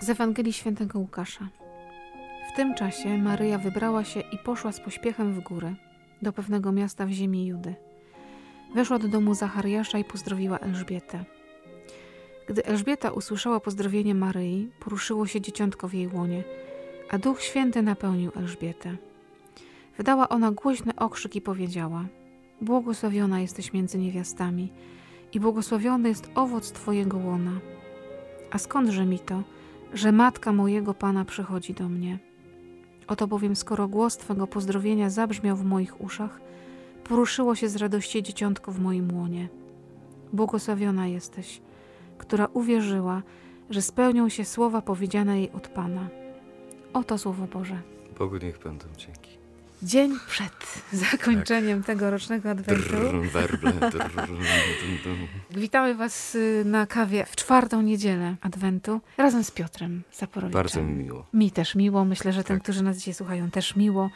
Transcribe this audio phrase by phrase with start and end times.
[0.00, 1.48] Z Ewangelii Świętego Łukasza.
[2.52, 5.74] W tym czasie Maryja wybrała się i poszła z pośpiechem w górę,
[6.22, 7.74] do pewnego miasta w ziemi Judy.
[8.74, 11.24] Weszła do domu Zachariasza i pozdrowiła Elżbietę.
[12.48, 16.44] Gdy Elżbieta usłyszała pozdrowienie Maryi, poruszyło się dzieciątko w jej łonie,
[17.10, 18.96] a Duch Święty napełnił Elżbietę.
[19.96, 22.04] Wydała ona głośny okrzyk i powiedziała:
[22.60, 24.72] Błogosławiona jesteś między niewiastami,
[25.32, 27.60] i błogosławiony jest owoc Twojego łona.
[28.50, 29.42] A skądże mi to,
[29.94, 32.18] że matka mojego Pana przychodzi do mnie?
[33.06, 36.40] Oto bowiem, skoro głos Twego pozdrowienia zabrzmiał w moich uszach,
[37.04, 39.48] poruszyło się z radości dzieciątko w moim łonie.
[40.32, 41.60] Błogosławiona jesteś,
[42.18, 43.22] która uwierzyła,
[43.70, 46.08] że spełnią się słowa powiedziane jej od Pana.
[46.92, 47.82] Oto Słowo Boże.
[48.18, 49.39] Bogu niech będą dzięki.
[49.82, 52.96] Dzień przed zakończeniem tegorocznego adwentu.
[55.50, 60.62] Witamy Was y, na kawie w czwartą niedzielę adwentu razem z Piotrem Zaporowiczem.
[60.62, 61.26] Bardzo mi miło.
[61.34, 62.62] Mi też miło, myślę, że tym, Tak.
[62.62, 64.10] którzy nas dzisiaj słuchają, też miło.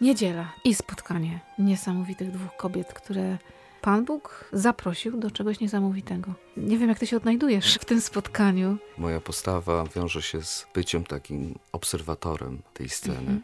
[0.00, 3.38] Niedziela i spotkanie niesamowitych dwóch kobiet, które
[3.82, 6.34] Pan Bóg zaprosił do czegoś niesamowitego.
[6.56, 8.76] Nie wiem, jak ty się odnajdujesz w tym spotkaniu.
[8.98, 13.18] Moja postawa wiąże się z byciem takim obserwatorem tej sceny.
[13.18, 13.42] Mhm.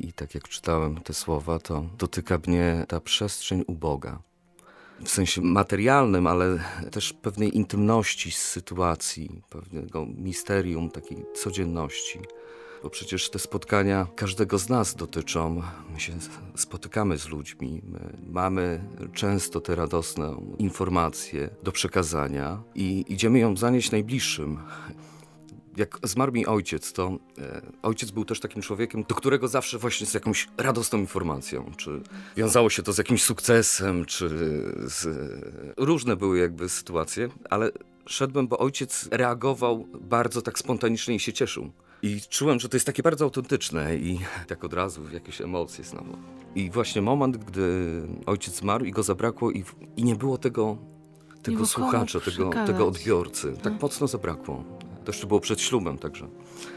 [0.00, 4.18] I tak jak czytałem te słowa, to dotyka mnie ta przestrzeń uboga.
[5.04, 6.58] W sensie materialnym, ale
[6.90, 12.18] też pewnej intymności z sytuacji, pewnego misterium takiej codzienności.
[12.82, 15.62] Bo przecież te spotkania każdego z nas dotyczą.
[15.92, 16.12] My się
[16.56, 18.84] spotykamy z ludźmi, my mamy
[19.14, 24.58] często te radosne informacje do przekazania i idziemy ją zanieść najbliższym.
[25.80, 30.06] Jak zmarł mi ojciec, to e, ojciec był też takim człowiekiem, do którego zawsze właśnie
[30.06, 32.00] z jakąś radosną informacją, czy
[32.36, 34.28] wiązało się to z jakimś sukcesem, czy
[34.86, 35.08] z...
[35.76, 37.70] Różne były jakby sytuacje, ale
[38.06, 41.70] szedłem, bo ojciec reagował bardzo tak spontanicznie i się cieszył.
[42.02, 44.18] I czułem, że to jest takie bardzo autentyczne i
[44.48, 46.16] tak od razu jakieś emocje znowu.
[46.54, 49.64] I właśnie moment, gdy ojciec zmarł i go zabrakło i,
[49.96, 50.78] i nie było tego,
[51.42, 53.48] tego słuchacza, tego, tego odbiorcy.
[53.48, 53.78] Tak Mhm.
[53.82, 54.79] mocno zabrakło.
[55.04, 56.28] To jeszcze było przed ślubem, także.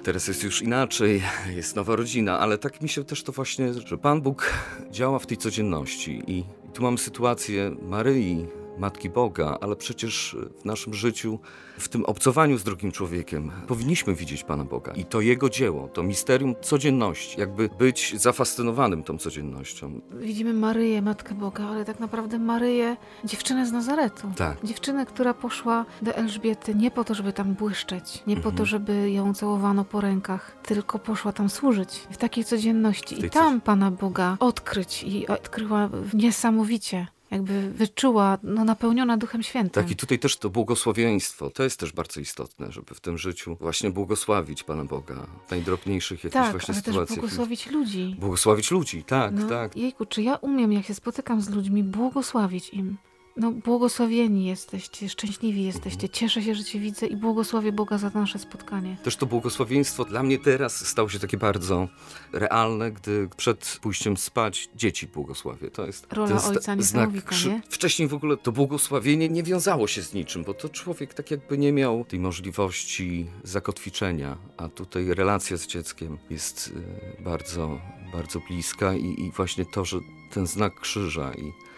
[0.04, 1.22] Teraz jest już inaczej,
[1.56, 4.54] jest nowa rodzina, ale tak mi się też to właśnie, że Pan Bóg
[4.92, 6.24] działa w tej codzienności.
[6.28, 8.48] I, tu mamy sytuację Maryi,
[8.78, 11.40] Matki Boga, ale przecież w naszym życiu,
[11.80, 14.92] w tym obcowaniu z drugim człowiekiem, powinniśmy widzieć Pana Boga.
[14.94, 20.02] I to Jego dzieło, to misterium codzienności, jakby być zafascynowanym tą codziennością.
[20.12, 24.32] Widzimy Maryję, Matkę Boga, ale tak naprawdę Maryję, dziewczynę z Nazaretu.
[24.38, 24.58] Tak.
[24.66, 28.56] Dziewczynę, która poszła do Elżbiety nie po to, żeby tam błyszczeć, nie po Mhm.
[28.56, 33.16] to, żeby ją całowano po rękach, tylko poszła tam służyć w takiej codzienności.
[33.16, 37.08] W I tam Pana Boga odkryć i odkryła niesamowicie.
[37.34, 39.84] Jakby wyczuła, no napełniona Duchem Świętym.
[39.84, 43.58] Tak, i tutaj też to błogosławieństwo, to jest też bardzo istotne, żeby w tym życiu
[43.60, 48.16] właśnie błogosławić Pana Boga w najdrobniejszych jakichś tak, właśnie ale też błogosławić ludzi.
[48.20, 49.76] Błogosławić ludzi, tak, no, tak.
[49.76, 52.98] Jejku, czy ja umiem, jak się spotykam z ludźmi, błogosławić im?
[53.38, 56.08] No, błogosławieni jesteście, szczęśliwi jesteście.
[56.08, 56.14] Mhm.
[56.14, 58.98] Cieszę się, że Cię widzę i błogosławię Boga za nasze spotkanie.
[59.04, 61.88] Też to błogosławieństwo dla mnie teraz stało się takie bardzo
[62.34, 65.72] realne, gdy przed pójściem spać dzieci błogosławię.
[65.72, 67.62] To jest Rola ten ojca niesamowita, nie?
[67.70, 71.58] Wcześniej w ogóle to błogosławienie nie wiązało się z niczym, bo to człowiek tak jakby
[71.58, 76.74] nie miał tej możliwości zakotwiczenia, a tutaj relacja z dzieckiem jest
[77.20, 77.80] y, bardzo,
[78.14, 80.00] bardzo bliska i, i właśnie to, że
[80.32, 81.73] ten znak krzyża i,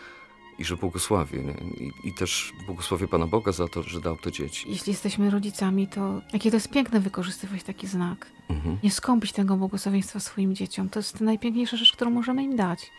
[0.60, 1.42] i że błogosławię?
[1.78, 4.66] I, i też błogosławię Pana Boga za to, że dał te dzieci.
[4.70, 8.32] Jeśli jesteśmy rodzicami, to jakie to jest piękne wykorzystywać taki znak.
[8.50, 8.78] Mhm.
[8.84, 10.90] Nie skąpić tego błogosławieństwa swoim dzieciom.
[10.90, 12.92] To jest najpiękniejsza rzecz, którą możemy im dać.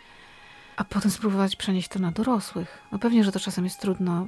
[0.76, 2.78] A potem spróbować przenieść to na dorosłych.
[2.92, 4.26] No pewnie, że to czasem jest trudno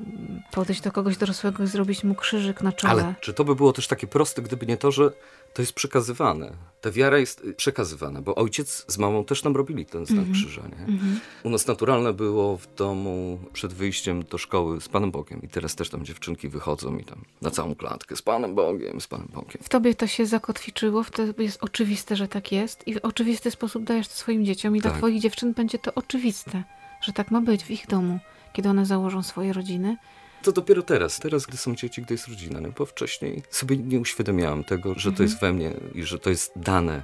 [0.50, 2.92] podejść do kogoś dorosłego i zrobić mu krzyżyk na czole.
[2.92, 5.12] Ale czy to by było też takie proste, gdyby nie to, że
[5.54, 6.52] to jest przekazywane?
[6.80, 10.34] Ta wiara jest y, przekazywana, bo ojciec z mamą też nam robili ten znak Mhm.
[10.34, 10.62] krzyża.
[10.62, 10.84] Nie?
[10.94, 11.20] Mhm.
[11.42, 15.42] U nas naturalne było w domu przed wyjściem do szkoły z Panem Bogiem.
[15.42, 19.06] I teraz też tam dziewczynki wychodzą i tam na całą klatkę z Panem Bogiem, z
[19.06, 19.58] Panem Bogiem.
[19.62, 23.50] W tobie to się zakotwiczyło, w tobie jest oczywiste, że tak jest i w oczywisty
[23.50, 24.98] sposób dajesz to swoim dzieciom i dla Tak.
[24.98, 26.64] twoich dziewczyn będzie to oczywiste,
[27.02, 28.18] że tak ma być w ich domu,
[28.52, 29.96] kiedy one założą swoje rodziny.
[30.42, 34.00] To dopiero teraz, teraz gdy są dzieci, gdy jest rodzina, no bo wcześniej sobie nie
[34.00, 35.28] uświadamiałem tego, że to Mhm.
[35.28, 37.02] jest we mnie i że to jest dane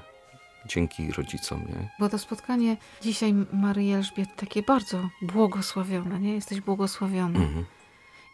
[0.66, 1.90] dzięki rodzicom, nie?
[2.00, 6.34] Bo to spotkanie dzisiaj Maryi Elżbiety takie bardzo błogosławione, nie?
[6.34, 7.38] Jesteś błogosławiona.
[7.40, 7.64] Mhm.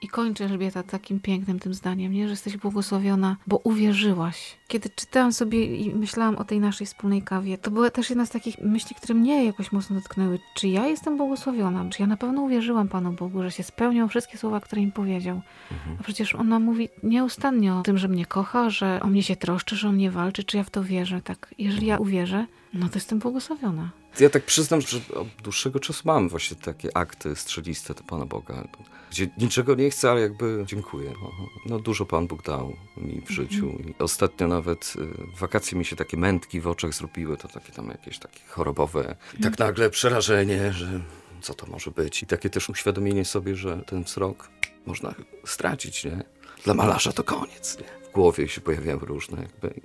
[0.03, 2.25] I kończy Elżbieta takim pięknym tym zdaniem, nie?
[2.25, 4.57] Że jesteś błogosławiona, bo uwierzyłaś.
[4.71, 8.31] Kiedy czytałam sobie i myślałam o tej naszej wspólnej kawie, to była też jedna z
[8.31, 10.39] takich myśli, które mnie jakoś mocno dotknęły.
[10.55, 11.91] Czy ja jestem błogosławiona?
[11.91, 15.41] Czy ja na pewno uwierzyłam Panu Bogu, że się spełnią wszystkie słowa, które im powiedział?
[15.71, 15.97] Mhm.
[16.01, 19.77] A przecież ona mówi nieustannie o tym, że mnie kocha, że o mnie się troszczy,
[19.77, 20.45] że o mnie walczy.
[20.45, 21.21] Czy ja w to wierzę?
[21.23, 23.91] Tak, jeżeli ja uwierzę, no to jestem błogosławiona.
[24.21, 28.69] Ja tak przyznam, że od dłuższego czasu mam właśnie takie akty strzeliste do Pana Boga,
[29.11, 31.13] gdzie niczego nie chcę, ale jakby dziękuję.
[31.23, 31.31] No,
[31.67, 33.67] no dużo Pan Bóg dał mi w życiu.
[33.67, 37.73] I ostatnio nawet y, w wakacje mi się takie mętki w oczach zrobiły, to takie
[37.73, 39.17] tam jakieś takie chorobowe.
[39.39, 41.01] I tak nagle przerażenie, że
[41.41, 42.23] co to może być.
[42.23, 44.51] I takie też uświadomienie sobie, że ten wzrok
[44.87, 45.15] można
[45.45, 46.23] stracić, nie?
[46.65, 48.00] Dla malarza to koniec, nie?
[48.15, 49.81] Głowie się pojawiają różne jakby.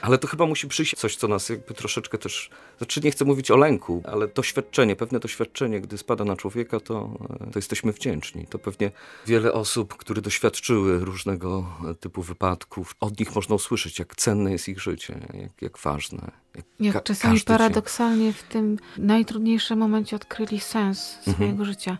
[0.00, 2.50] Ale to chyba musi przyjść coś, co nas jakby troszeczkę też...
[2.78, 7.18] Znaczy nie chcę mówić o lęku, ale doświadczenie, pewne doświadczenie, gdy spada na człowieka, to,
[7.52, 8.46] to jesteśmy wdzięczni.
[8.46, 8.90] To pewnie
[9.26, 11.66] wiele osób, które doświadczyły różnego
[12.00, 16.30] typu wypadków, od nich można usłyszeć, jak cenne jest ich życie, jak, jak ważne.
[16.80, 21.34] Jak, czasami paradoksalnie w tym najtrudniejszym momencie odkryli sens mhm.
[21.34, 21.98] swojego życia.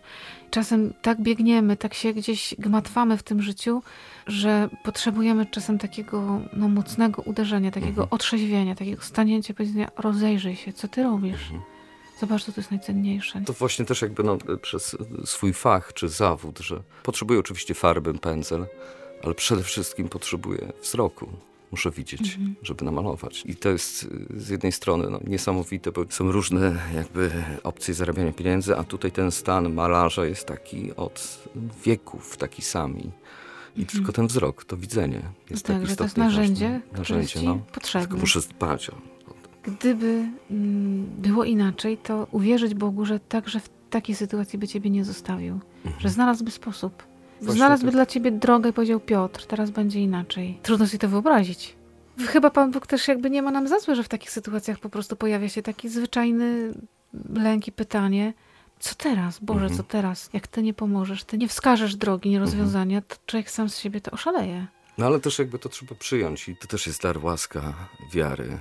[0.49, 3.83] Czasem tak biegniemy, tak się gdzieś gmatwamy w tym życiu,
[4.27, 8.07] że potrzebujemy czasem takiego no, mocnego uderzenia, takiego mhm.
[8.11, 11.41] otrzeźwienia, takiego stanięcia, powiedzenia, rozejrzyj się, co ty robisz.
[11.41, 11.61] Mhm.
[12.19, 13.41] Zobacz, co to jest najcenniejsze.
[13.45, 18.65] To właśnie też jakby no, przez swój fach czy zawód, że potrzebuję oczywiście farby, pędzel,
[19.23, 21.29] ale przede wszystkim potrzebuję wzroku
[21.71, 22.55] muszę widzieć, mhm.
[22.61, 23.43] żeby namalować.
[23.45, 24.07] I to jest
[24.37, 27.31] z jednej strony no, niesamowite, bo są różne jakby
[27.63, 31.47] opcje zarabiania pieniędzy, a tutaj ten stan malarza jest taki od
[31.85, 33.11] wieków, taki sami.
[33.75, 33.87] I mhm.
[33.87, 37.59] tylko ten wzrok, to widzenie jest no tak, tak że to jest narzędzie, narzędzie no.
[37.73, 38.07] potrzebne.
[38.07, 38.93] Tylko muszę dbać o,
[39.63, 45.05] Gdyby mm, było inaczej, to uwierzyć Bogu, że także w takiej sytuacji by ciebie nie
[45.05, 45.59] zostawił.
[45.85, 46.01] Mhm.
[46.01, 47.10] Że znalazłby sposób.
[47.41, 47.95] Znalazłby tak.
[47.95, 50.59] dla ciebie drogę i powiedział Piotr, teraz będzie inaczej.
[50.63, 51.75] Trudno sobie to wyobrazić.
[52.27, 54.89] Chyba Pan Bóg też jakby nie ma nam za złe, że w takich sytuacjach po
[54.89, 56.73] prostu pojawia się taki zwyczajny
[57.33, 58.33] lęk i pytanie,
[58.79, 59.39] co teraz?
[59.39, 59.77] Boże, mhm.
[59.77, 60.29] co teraz?
[60.33, 63.09] Jak Ty nie pomożesz, Ty nie wskażesz drogi, nie rozwiązania, mhm.
[63.09, 64.67] to człowiek sam z siebie to oszaleje.
[64.97, 67.73] No ale też jakby to trzeba przyjąć i to też jest dar łaska
[68.13, 68.57] wiary.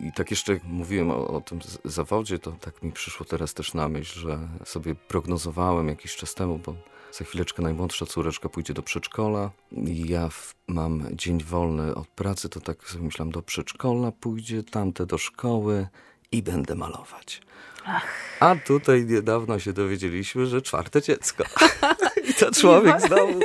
[0.00, 3.88] I tak jeszcze mówiłem o, o, tym zawodzie, to tak mi przyszło teraz też na
[3.88, 6.74] myśl, że sobie prognozowałem jakiś czas temu, bo
[7.12, 9.50] za chwileczkę najmłodsza córeczka pójdzie do przedszkola
[9.86, 15.06] ja w, mam dzień wolny od pracy, to tak sobie myślałem, do przedszkola pójdzie, tamte
[15.06, 15.86] do szkoły
[16.32, 17.42] i będę malować.
[17.84, 18.06] Ach.
[18.40, 21.44] A tutaj niedawno się dowiedzieliśmy, że czwarte dziecko.
[22.30, 23.40] I to człowiek znowu...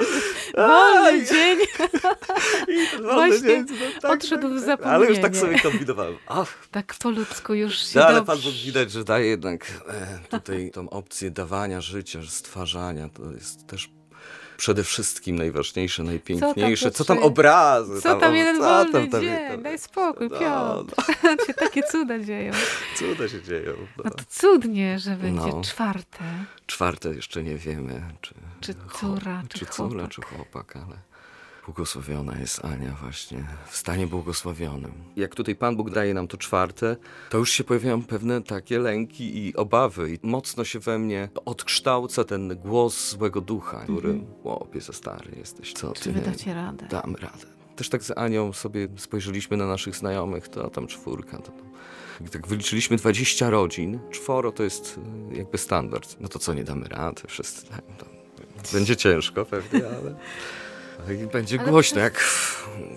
[0.67, 1.59] Wolny dzień.
[2.67, 3.65] I wolny Właśnie dzień.
[3.69, 4.95] No, tak, odszedł tak, w zapomnienie.
[4.95, 6.17] Ale już tak sobie kombinowałem.
[6.27, 6.67] Ach.
[6.71, 10.71] Tak po ludzku już się no, ale Pan Bóg widać, że daje jednak e, tutaj
[10.73, 13.09] tą opcję dawania życia, stwarzania.
[13.09, 13.89] To jest też
[14.57, 16.91] przede wszystkim najważniejsze, najpiękniejsze.
[16.91, 18.01] Co tam, co tam obrazy?
[18.01, 19.47] Co tam, tam jeden co wolny tam, tam, dzień?
[19.47, 20.95] Tam, Daj spokój, no, Piotr.
[21.23, 21.45] No.
[21.47, 22.53] się takie cuda dzieją.
[22.95, 23.73] Cuda się dzieją.
[23.97, 25.61] No, no to cudnie, że będzie no.
[25.61, 26.23] czwarte.
[26.65, 28.03] Czwarte jeszcze nie wiemy.
[28.21, 31.06] Czy, czy córa, czy, czy, czy córa, czy chłopak, ale...
[31.67, 34.91] Błogosławiona jest Ania właśnie, w stanie błogosławionym.
[35.15, 36.95] Jak tutaj Pan Bóg daje nam to czwarte,
[37.29, 40.13] to już się pojawiają pewne takie lęki i obawy.
[40.13, 44.45] I mocno się we mnie odkształca ten głos złego ducha, który, mm -hmm.
[44.45, 46.01] łopie za stary jesteś, co ty?
[46.01, 46.87] Czy wy dacie radę?
[46.87, 47.45] Dam radę.
[47.75, 51.51] Też tak z Anią sobie spojrzeliśmy na naszych znajomych, to tam czwórka, to,
[52.31, 54.99] tak wyliczyliśmy 20 rodzin, czworo to jest
[55.31, 56.15] e, jakby standard.
[56.19, 57.21] No to co, nie damy rady?
[57.27, 58.05] Wszyscy, no,
[58.73, 60.15] będzie ciężko pewnie, ale...
[61.23, 62.23] I będzie Ale głośno, jak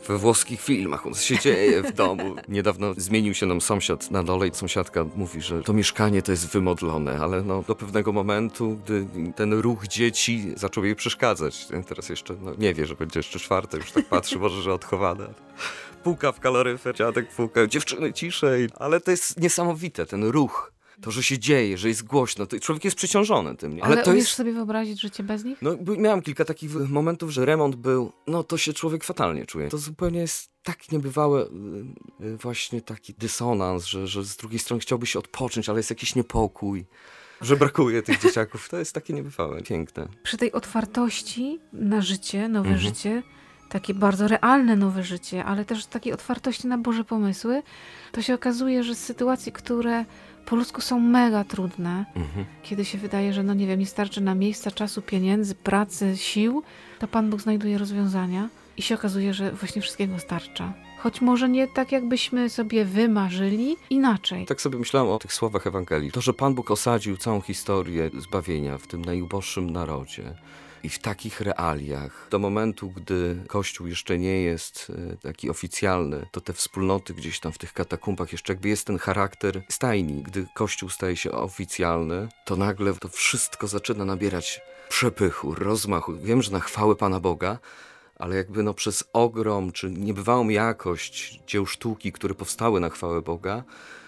[0.08, 1.06] we włoskich filmach.
[1.06, 2.36] On się dzieje w domu.
[2.48, 6.48] Niedawno zmienił się nam sąsiad na dole i sąsiadka mówi, że to mieszkanie to jest
[6.48, 11.66] wymodlone, ale no, do pewnego momentu, gdy ten ruch dzieci zaczął jej przeszkadzać.
[11.88, 15.26] Teraz jeszcze no, nie wie, że będzie jeszcze czwarte, już tak patrzy, może, że odchowane.
[16.02, 18.68] Puka w kaloryfer, dziadek puka, dziewczyny ciszej.
[18.78, 22.84] Ale to jest niesamowite, ten ruch to, że się dzieje, że jest głośno, to człowiek
[22.84, 23.76] jest przeciążony tym.
[23.76, 23.84] Nie?
[23.84, 24.36] Ale, Ale to umiesz jest...
[24.36, 25.62] sobie wyobrazić życie bez nich?
[25.62, 29.68] No, miałem kilka takich momentów, że remont był, no to się człowiek fatalnie czuje.
[29.68, 34.80] To zupełnie jest tak niebywałe y, y, właśnie taki dysonans, że, że z drugiej strony
[34.80, 36.86] chciałby się odpocząć, ale jest jakiś niepokój
[37.40, 38.68] że brakuje tych dzieciaków.
[38.68, 40.08] To jest takie niebywałe, piękne.
[40.22, 42.78] Przy tej otwartości na życie, nowe mhm.
[42.78, 43.22] życie,
[43.68, 47.62] takie bardzo realne nowe życie, ale też takiej otwartości na Boże pomysły,
[48.12, 50.04] to się okazuje, że sytuacje, które
[50.50, 52.46] po ludzku są mega trudne, mhm.
[52.62, 56.62] kiedy się wydaje, że no nie wiem, nie starczy na miejsca, czasu, pieniędzy, pracy, sił,
[56.98, 60.72] to Pan Bóg znajduje rozwiązania i się okazuje, że właśnie wszystkiego starcza.
[60.98, 64.46] Choć może nie tak, jakbyśmy sobie wymarzyli, inaczej.
[64.46, 66.12] Tak sobie myślałem o tych słowach Ewangelii.
[66.12, 70.34] To, że Pan Bóg osadził całą historię zbawienia w tym najuboższym narodzie
[70.82, 76.40] I w takich realiach, do momentu, gdy Kościół jeszcze nie jest e, taki oficjalny, to
[76.40, 80.22] te wspólnoty gdzieś tam w tych katakumbach jeszcze jakby jest ten charakter stajni.
[80.22, 86.12] Gdy Kościół staje się oficjalny, to nagle to wszystko zaczyna nabierać przepychu, rozmachu.
[86.22, 87.58] Wiem, że na chwałę Pana Boga,
[88.16, 93.64] ale jakby no przez ogrom czy niebywałą jakość dzieł sztuki, które powstały na chwałę Boga,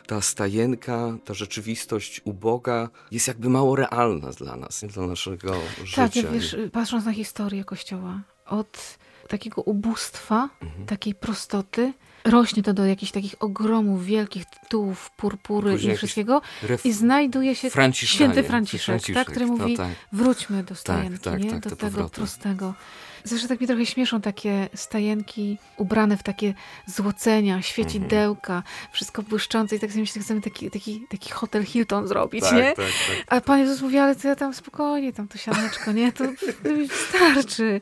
[0.06, 5.54] ta stajenka, ta rzeczywistość uboga jest jakby mało realna dla nas, dla naszego
[5.85, 6.09] życia.
[6.09, 10.87] Tak, wiesz, patrząc na historię Kościoła, od takiego ubóstwa, mhm.
[10.87, 11.92] takiej prostoty,
[12.25, 16.42] rośnie to do jakichś takich ogromów, wielkich tytułów, purpury Później i wszystkiego
[16.85, 19.90] i znajduje się święty Franciszek, Franciszek tak, który mówi, tak.
[20.12, 21.50] wróćmy do tak, stajenki, tak, nie?
[21.50, 22.11] do tego powrotu.
[22.11, 22.75] prostego.
[23.24, 26.54] Zresztą tak mi trochę śmieszą takie stajenki ubrane w takie
[26.86, 28.74] złocenia, świecidełka, mhm.
[28.92, 32.64] wszystko błyszczące i tak sobie myślę, chcemy taki, taki, taki hotel Hilton zrobić, tak, nie?
[32.64, 33.24] Tak, tak.
[33.26, 36.12] A Pan Jezus mówi, ale to ja tam spokojnie, tam to sianeczko, nie?
[36.12, 36.24] To
[36.62, 37.80] wystarczy.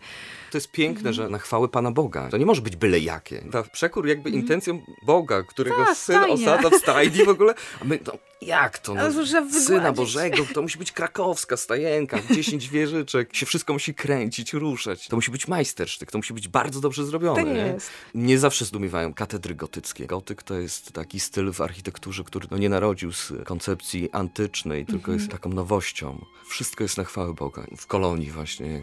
[0.50, 2.28] To jest piękne, że na chwałę Pana Boga.
[2.28, 3.44] To nie może być byle jakie.
[3.52, 4.42] Ta przekór jakby mhm.
[4.42, 6.34] intencją Boga, którego Ta, syn stajnia.
[6.34, 7.54] osadza w stajni w ogóle.
[7.80, 8.94] A my, no, jak to?
[8.94, 9.02] No,
[9.50, 15.08] syna Bożego, to musi być krakowska stajenka, 10 wieżyczek, się wszystko musi kręcić, ruszać.
[15.08, 17.44] To musi być majstersztyk, to musi być bardzo dobrze zrobione.
[17.44, 17.90] Tak jest.
[18.14, 20.06] Nie zawsze zdumiewają katedry gotyckie.
[20.06, 24.98] Gotyk to jest taki styl w architekturze, który no, nie narodził z koncepcji antycznej, tylko
[24.98, 25.18] mhm.
[25.18, 26.24] jest taką nowością.
[26.46, 27.66] Wszystko jest na chwałę Boga.
[27.76, 28.82] W kolonii właśnie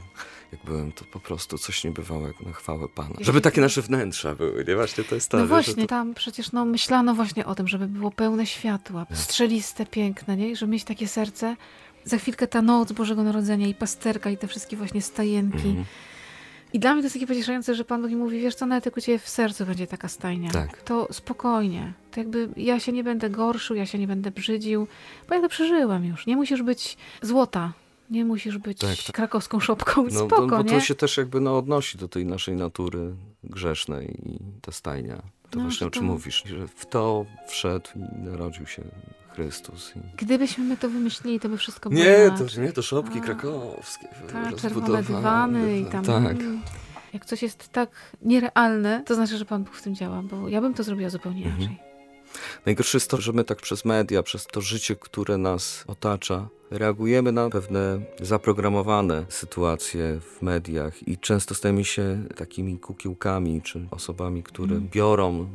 [0.51, 3.15] jak byłem, to po prostu coś niebywałego na chwałę Pana.
[3.19, 4.75] Żeby takie nasze wnętrza były, nie?
[4.75, 5.37] Właśnie to jest to.
[5.37, 5.87] No właśnie, to...
[5.87, 10.55] tam przecież no, myślano właśnie o tym, żeby było pełne światła, strzeliste, piękne, nie?
[10.55, 11.55] żeby mieć takie serce.
[12.03, 15.67] Za chwilkę ta noc Bożego Narodzenia i pasterka i te wszystkie właśnie stajenki.
[15.67, 15.85] Mhm.
[16.73, 18.85] I dla mnie to jest takie pocieszające, że Pan Bóg mi mówi, wiesz co, nawet
[18.85, 20.81] jak u Ciebie w sercu będzie taka stajnia, tak.
[20.81, 21.93] to spokojnie.
[22.11, 24.87] To jakby ja się nie będę gorszył, ja się nie będę brzydził,
[25.29, 26.25] bo ja to przeżyłem już.
[26.25, 27.73] Nie musisz być złota,
[28.09, 29.15] nie musisz być tak, tak.
[29.15, 30.69] krakowską szopką, no, spoko, no, bo nie?
[30.69, 35.21] to się też jakby no, odnosi do tej naszej natury grzesznej i ta stajnia.
[35.49, 36.11] To no, właśnie o czym to...
[36.11, 38.83] mówisz, że w to wszedł i narodził się
[39.29, 39.93] Chrystus.
[39.95, 39.99] I...
[40.17, 44.07] Gdybyśmy my to wymyślili, to by wszystko było Nie, to, nie to szopki A, krakowskie.
[44.31, 46.05] Tak, czerwone dywany i tam...
[46.05, 46.39] Tak.
[46.39, 46.61] Mm.
[47.13, 47.89] Jak coś jest tak
[48.21, 51.45] nierealne, to znaczy, że Pan Bóg w tym działa, bo ja bym to zrobiła zupełnie
[51.45, 51.86] mhm.
[52.65, 57.31] Najgorsze jest to, że my tak przez media, przez to życie, które nas otacza, reagujemy
[57.31, 64.75] na pewne zaprogramowane sytuacje w mediach i często stajemy się takimi kukiełkami czy osobami, które
[64.75, 64.89] mm.
[64.89, 65.47] biorą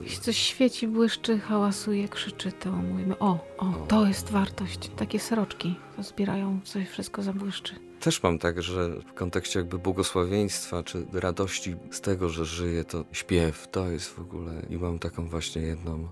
[0.00, 4.90] jeśli coś świeci, błyszczy, hałasuje, krzyczy, to mówimy, o, o, to jest wartość.
[4.96, 7.89] Takie sroczki zbierają, coś wszystko zabłyszczy.
[8.00, 13.04] Też mam tak, że w kontekście jakby błogosławieństwa, czy radości z tego, że żyję, to
[13.12, 14.66] śpiew, to jest w ogóle...
[14.70, 16.08] I mam taką właśnie jedną...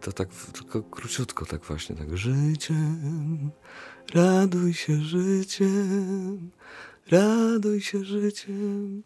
[0.00, 3.50] To tak tylko króciutko tak właśnie, tak życiem,
[4.14, 6.50] raduj się życiem,
[7.10, 9.02] raduj się życiem,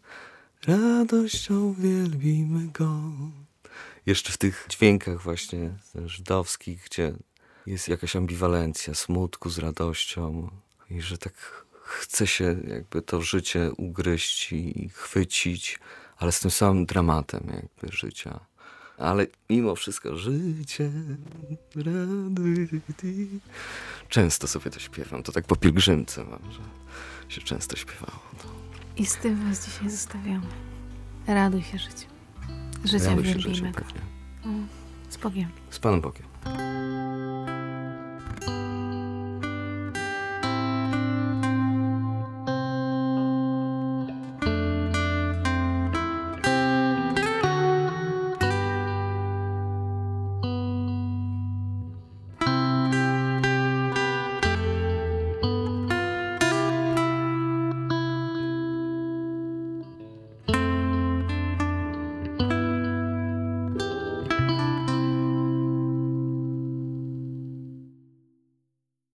[0.67, 3.01] radością wielbimy Go.
[4.05, 7.13] Jeszcze w tych dźwiękach właśnie żydowskich, gdzie
[7.65, 10.49] jest jakaś ambiwalencja smutku z radością
[10.89, 15.79] i że tak chce się jakby to życie ugryźć i chwycić,
[16.17, 18.39] ale z tym samym dramatem jakby życia.
[18.97, 20.91] Ale mimo wszystko życie,
[24.09, 26.61] Często sobie to śpiewam, to tak po pielgrzymce mam, że
[27.35, 28.19] się często śpiewało.
[28.33, 28.51] No.
[28.97, 30.47] I z tym was dzisiaj zostawiamy.
[31.27, 32.09] Raduj się życiem.
[32.83, 33.71] Życiem wielbimy.
[33.73, 34.01] Pewnie.
[35.09, 35.49] Z Bogiem.
[35.69, 36.27] Z Panem Bogiem.